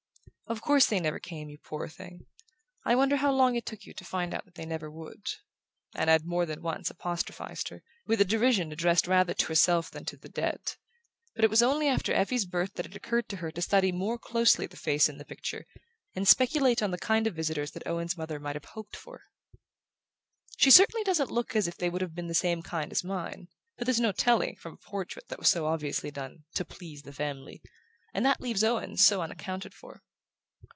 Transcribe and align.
"Of 0.47 0.61
course 0.61 0.85
they 0.85 0.99
never 0.99 1.17
came, 1.17 1.47
you 1.47 1.57
poor 1.57 1.87
thing! 1.87 2.25
I 2.83 2.93
wonder 2.93 3.15
how 3.15 3.31
long 3.31 3.55
it 3.55 3.65
took 3.65 3.85
you 3.85 3.93
to 3.93 4.03
find 4.03 4.33
out 4.33 4.43
that 4.43 4.55
they 4.55 4.65
never 4.65 4.91
would?" 4.91 5.25
Anna 5.95 6.11
had 6.11 6.25
more 6.25 6.45
than 6.45 6.61
once 6.61 6.89
apostrophized 6.89 7.69
her, 7.69 7.83
with 8.05 8.19
a 8.19 8.25
derision 8.25 8.73
addressed 8.73 9.07
rather 9.07 9.33
to 9.33 9.45
herself 9.45 9.89
than 9.89 10.03
to 10.03 10.17
the 10.17 10.27
dead; 10.27 10.73
but 11.35 11.45
it 11.45 11.49
was 11.49 11.63
only 11.63 11.87
after 11.87 12.11
Effie's 12.13 12.43
birth 12.43 12.73
that 12.73 12.85
it 12.85 12.97
occurred 12.97 13.29
to 13.29 13.37
her 13.37 13.49
to 13.49 13.61
study 13.61 13.93
more 13.93 14.17
closely 14.17 14.67
the 14.67 14.75
face 14.75 15.07
in 15.07 15.17
the 15.17 15.23
picture, 15.23 15.65
and 16.17 16.27
speculate 16.27 16.83
on 16.83 16.91
the 16.91 16.97
kind 16.97 17.27
of 17.27 17.33
visitors 17.35 17.71
that 17.71 17.87
Owen's 17.87 18.17
mother 18.17 18.37
might 18.37 18.57
have 18.57 18.65
hoped 18.75 18.97
for. 18.97 19.21
"She 20.57 20.69
certainly 20.69 21.05
doesn't 21.05 21.31
look 21.31 21.55
as 21.55 21.65
if 21.69 21.77
they 21.77 21.89
would 21.89 22.01
have 22.01 22.13
been 22.13 22.27
the 22.27 22.33
same 22.33 22.61
kind 22.61 22.91
as 22.91 23.05
mine: 23.05 23.47
but 23.77 23.87
there's 23.87 24.01
no 24.01 24.11
telling, 24.11 24.57
from 24.57 24.73
a 24.73 24.89
portrait 24.89 25.29
that 25.29 25.39
was 25.39 25.47
so 25.47 25.65
obviously 25.67 26.11
done 26.11 26.43
'to 26.55 26.65
please 26.65 27.03
the 27.03 27.13
family', 27.13 27.61
and 28.13 28.25
that 28.25 28.41
leaves 28.41 28.65
Owen 28.65 28.97
so 28.97 29.21
unaccounted 29.21 29.73
for. 29.73 30.03